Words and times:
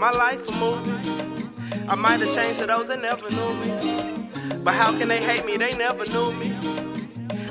My 0.00 0.10
life 0.12 0.48
a 0.48 0.54
movie. 0.54 1.86
I 1.86 1.94
might 1.94 2.20
have 2.20 2.34
changed 2.34 2.60
to 2.60 2.66
those 2.66 2.88
that 2.88 3.02
never 3.02 3.28
knew 3.28 3.52
me. 3.60 4.56
But 4.64 4.72
how 4.72 4.96
can 4.96 5.08
they 5.08 5.22
hate 5.22 5.44
me? 5.44 5.58
They 5.58 5.76
never 5.76 6.06
knew 6.06 6.32
me. 6.40 6.50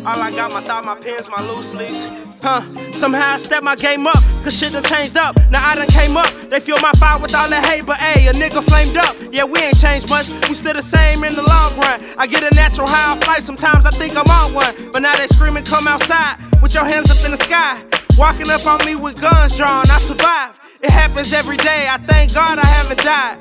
All 0.04 0.18
I 0.18 0.32
got, 0.32 0.52
my 0.52 0.62
thought, 0.62 0.84
my 0.84 0.96
pens, 0.96 1.30
my 1.30 1.44
loose 1.44 1.76
leaves. 1.76 2.08
Huh, 2.42 2.64
somehow 2.92 3.34
I 3.34 3.38
step 3.38 3.62
my 3.62 3.76
game 3.76 4.08
up, 4.08 4.18
cause 4.42 4.58
shit 4.58 4.72
done 4.72 4.82
changed 4.82 5.16
up. 5.16 5.38
Now 5.52 5.64
I 5.64 5.76
done 5.76 5.90
came 5.90 6.18
up, 6.18 6.34
they 6.50 6.60
feel 6.60 6.80
my 6.82 6.92
fire 6.94 7.20
with 7.20 7.36
all 7.36 7.48
that 7.50 7.64
hate, 7.66 7.86
but 7.86 8.00
ayy, 8.00 8.32
a 8.32 8.34
nigga 8.34 8.64
flamed 8.64 8.98
up. 8.98 9.16
Yeah, 9.32 9.44
we 9.44 9.60
ain't 9.60 9.80
changed 9.80 10.10
much, 10.10 10.32
we 10.50 10.56
still 10.56 10.74
the 10.74 10.82
same 10.82 11.24
in 11.24 11.36
the 11.36 11.44
long 11.44 11.78
run. 11.78 12.02
I 12.18 12.26
get 12.26 12.42
a 12.42 12.56
natural 12.56 12.88
high 12.88 13.14
life, 13.28 13.42
sometimes 13.42 13.86
I 13.86 13.92
think 13.92 14.18
I'm 14.18 14.26
on 14.26 14.56
one. 14.56 14.74
But 14.92 15.04
now 15.04 15.16
they 15.18 15.28
screaming, 15.28 15.66
come 15.66 15.88
outside, 15.88 16.40
with 16.64 16.74
your 16.74 16.86
hands 16.86 17.12
up 17.12 17.24
in 17.24 17.30
the 17.30 17.38
sky. 17.38 17.80
Walking 18.18 18.50
up 18.50 18.66
on 18.66 18.84
me 18.88 18.96
with 18.96 19.22
guns 19.22 19.56
drawn, 19.56 19.86
I 19.92 20.00
survive. 20.00 20.59
It 20.82 20.92
happens 20.92 21.34
every 21.34 21.58
day, 21.58 21.88
I 21.90 21.98
thank 22.08 22.34
God 22.34 22.58
I 22.58 22.66
haven't 22.66 23.04
died. 23.04 23.38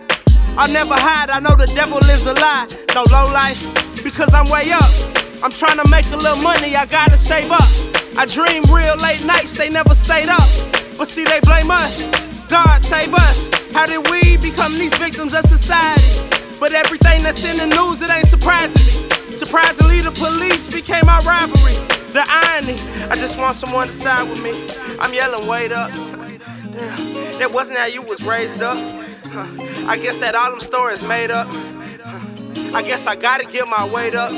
I'll 0.58 0.72
never 0.72 0.94
hide, 0.94 1.30
I 1.30 1.38
know 1.38 1.54
the 1.54 1.70
devil 1.70 1.98
is 1.98 2.26
a 2.26 2.34
lie. 2.34 2.66
No 2.94 3.04
low 3.14 3.30
life, 3.30 3.62
because 4.02 4.34
I'm 4.34 4.50
way 4.50 4.72
up. 4.72 4.90
I'm 5.44 5.52
trying 5.52 5.78
to 5.78 5.88
make 5.88 6.06
a 6.10 6.16
little 6.16 6.42
money, 6.42 6.74
I 6.74 6.86
gotta 6.86 7.16
save 7.16 7.52
up. 7.52 7.62
I 8.18 8.26
dream 8.26 8.64
real 8.74 8.96
late 8.98 9.24
nights, 9.24 9.56
they 9.56 9.70
never 9.70 9.94
stayed 9.94 10.28
up. 10.28 10.50
But 10.98 11.06
see, 11.06 11.22
they 11.22 11.38
blame 11.46 11.70
us. 11.70 12.02
God 12.50 12.82
save 12.82 13.14
us. 13.14 13.46
How 13.70 13.86
did 13.86 14.02
we 14.10 14.36
become 14.38 14.74
these 14.74 14.96
victims 14.98 15.32
of 15.32 15.42
society? 15.46 16.26
But 16.58 16.72
everything 16.72 17.22
that's 17.22 17.44
in 17.46 17.56
the 17.58 17.70
news, 17.70 18.02
it 18.02 18.10
ain't 18.10 18.26
surprising 18.26 18.82
me. 18.82 19.10
Surprisingly, 19.30 20.00
the 20.00 20.10
police 20.10 20.66
became 20.66 21.08
our 21.08 21.22
rivalry. 21.22 21.78
The 22.10 22.26
irony, 22.26 22.74
I 23.06 23.14
just 23.14 23.38
want 23.38 23.54
someone 23.54 23.86
to 23.86 23.92
side 23.92 24.28
with 24.28 24.42
me. 24.42 24.50
I'm 24.98 25.14
yelling, 25.14 25.46
wait 25.46 25.70
up. 25.70 25.92
That 27.38 27.50
wasn't 27.52 27.78
how 27.78 27.86
you 27.86 28.02
was 28.02 28.22
raised 28.22 28.62
up. 28.62 28.76
I 29.88 29.98
guess 30.00 30.18
that 30.18 30.34
all 30.34 30.50
them 30.50 30.60
stories 30.60 31.02
made 31.02 31.30
up. 31.30 31.48
I 32.74 32.82
guess 32.82 33.06
I 33.06 33.16
gotta 33.16 33.44
get 33.44 33.66
my 33.68 33.88
weight 33.88 34.14
up. 34.14 34.32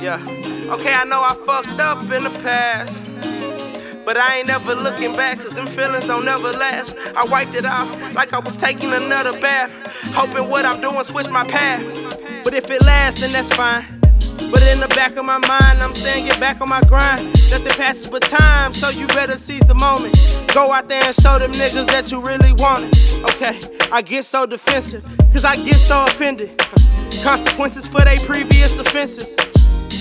Yeah. 0.00 0.22
Okay, 0.70 0.92
I 0.92 1.04
know 1.04 1.22
I 1.22 1.34
fucked 1.46 1.78
up 1.80 2.02
in 2.10 2.24
the 2.24 2.40
past. 2.42 3.04
But 4.04 4.16
I 4.16 4.38
ain't 4.38 4.48
never 4.48 4.74
looking 4.74 5.14
back, 5.14 5.38
cause 5.38 5.54
them 5.54 5.66
feelings 5.66 6.06
don't 6.06 6.26
ever 6.26 6.52
last. 6.52 6.96
I 7.14 7.24
wiped 7.26 7.54
it 7.54 7.66
off 7.66 8.14
like 8.14 8.32
I 8.32 8.38
was 8.38 8.56
taking 8.56 8.92
another 8.92 9.38
bath. 9.40 9.70
Hoping 10.14 10.48
what 10.48 10.64
I'm 10.64 10.80
doing 10.80 11.04
switch 11.04 11.28
my 11.28 11.46
path. 11.46 11.82
But 12.42 12.54
if 12.54 12.70
it 12.70 12.82
lasts, 12.82 13.20
then 13.20 13.32
that's 13.32 13.54
fine. 13.54 13.97
But 14.50 14.62
in 14.62 14.80
the 14.80 14.88
back 14.94 15.16
of 15.16 15.24
my 15.24 15.38
mind, 15.46 15.82
I'm 15.82 15.92
saying 15.92 16.26
get 16.26 16.38
back 16.40 16.60
on 16.60 16.68
my 16.68 16.80
grind. 16.82 17.24
Nothing 17.50 17.74
passes 17.76 18.08
but 18.08 18.22
time, 18.22 18.72
so 18.72 18.88
you 18.88 19.06
better 19.08 19.36
seize 19.36 19.62
the 19.62 19.74
moment. 19.74 20.14
Go 20.54 20.72
out 20.72 20.88
there 20.88 21.02
and 21.04 21.14
show 21.14 21.38
them 21.38 21.52
niggas 21.52 21.86
that 21.86 22.10
you 22.10 22.20
really 22.20 22.52
want 22.54 22.84
it. 22.84 23.24
Okay, 23.34 23.58
I 23.92 24.02
get 24.02 24.24
so 24.24 24.46
defensive, 24.46 25.04
cause 25.32 25.44
I 25.44 25.56
get 25.56 25.76
so 25.76 26.04
offended. 26.04 26.56
Consequences 27.22 27.88
for 27.88 28.02
their 28.02 28.16
previous 28.26 28.78
offenses. 28.78 29.34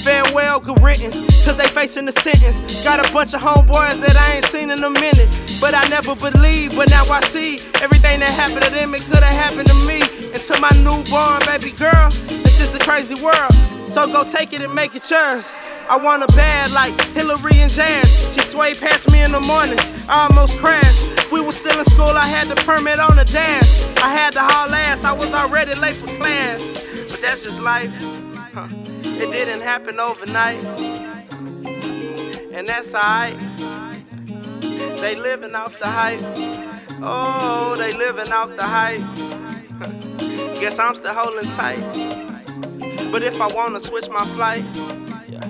Farewell, 0.04 0.60
good 0.60 0.82
riddance, 0.82 1.20
cause 1.44 1.58
they 1.58 1.68
facing 1.68 2.06
the 2.06 2.12
sentence. 2.12 2.84
Got 2.84 3.06
a 3.06 3.12
bunch 3.12 3.34
of 3.34 3.42
homeboys 3.42 4.00
that 4.00 4.16
I 4.16 4.36
ain't 4.38 4.46
seen 4.46 4.70
in 4.72 4.84
a 4.84 4.90
minute. 4.90 5.28
But 5.60 5.74
I 5.74 5.88
never 5.90 6.16
believed, 6.16 6.76
but 6.76 6.90
now 6.90 7.04
I 7.10 7.22
see 7.22 7.60
everything 7.82 8.20
that 8.20 8.30
happened 8.30 8.64
to 8.64 8.72
them, 8.72 8.94
it 8.94 9.02
could 9.02 9.24
have 9.24 9.34
happened 9.34 9.68
to 9.68 9.76
me. 9.88 10.02
And 10.32 10.42
to 10.44 10.60
my 10.62 10.70
newborn 10.86 11.42
baby 11.48 11.76
girl, 11.76 12.08
it's 12.46 12.58
just 12.60 12.76
a 12.76 12.80
crazy 12.80 13.16
world. 13.22 13.77
So 13.90 14.06
go 14.08 14.24
take 14.24 14.54
it 14.54 14.62
and 14.62 14.74
make 14.76 14.96
it 14.96 15.10
yours. 15.10 15.54
I 15.90 15.98
want 15.98 16.24
a 16.24 16.28
bad 16.36 16.72
like 16.72 16.94
Hillary 17.16 17.58
and 17.58 17.72
Jazz. 17.72 18.34
She 18.34 18.42
swayed 18.42 18.78
past 18.78 19.12
me 19.12 19.24
in 19.24 19.32
the 19.32 19.40
morning. 19.40 19.80
I 20.10 20.28
almost 20.30 20.58
crashed. 20.60 21.32
We 21.32 21.42
were 21.42 21.52
still 21.52 21.80
in 21.80 21.86
school, 21.86 22.12
I 22.12 22.28
had 22.28 22.47
the 22.47 22.56
permit 22.64 23.00
on 23.00 23.16
the 23.16 23.26
dash. 23.26 23.97
I 23.97 24.09
had 24.09 24.34
to 24.34 24.42
haul 24.42 24.74
ass, 24.74 25.03
I 25.03 25.14
was 25.14 25.34
already 25.34 25.74
late 25.76 25.96
for 25.96 26.08
class. 26.18 26.68
But 27.12 27.22
that's 27.22 27.44
just 27.44 27.62
life. 27.62 27.92
Huh. 28.53 28.68
It 29.20 29.31
didn't 29.31 29.62
happen 29.62 30.00
overnight. 30.00 30.64
And 32.53 32.68
that's 32.68 32.94
alright. 32.94 33.38
They 35.00 35.16
living 35.16 35.56
off 35.56 35.78
the 35.80 35.88
hype. 35.88 36.20
Oh, 37.02 37.76
they 37.78 37.92
living 37.94 38.31
off 38.31 38.56
the 38.56 38.64
hype. 38.64 39.02
Guess 40.59 40.80
I'm 40.80 40.96
still 40.96 41.14
holding 41.14 41.50
tight. 41.52 42.27
But 43.12 43.23
if 43.23 43.40
I 43.41 43.47
wanna 43.47 43.79
switch 43.79 44.09
my 44.09 44.23
flight, 44.35 44.63
yeah, 45.29 45.47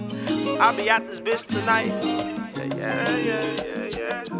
I'll 0.61 0.75
be 0.75 0.89
at 0.89 1.07
this 1.07 1.19
bitch 1.19 1.45
tonight. 1.47 1.91
Yeah, 2.77 3.09
yeah, 3.19 3.43
yeah, 3.65 3.97
yeah. 3.97 4.36